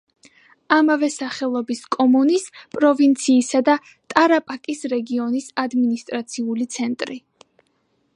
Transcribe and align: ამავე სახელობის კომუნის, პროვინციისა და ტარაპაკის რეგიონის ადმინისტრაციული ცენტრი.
ამავე 0.75 1.07
სახელობის 1.15 1.81
კომუნის, 1.95 2.47
პროვინციისა 2.77 3.61
და 3.67 3.75
ტარაპაკის 4.15 4.81
რეგიონის 4.95 5.51
ადმინისტრაციული 5.65 6.69
ცენტრი. 6.79 7.21